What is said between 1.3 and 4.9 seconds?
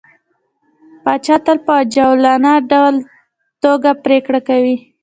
تل په عجولانه ټوګه پرېکړه کوي.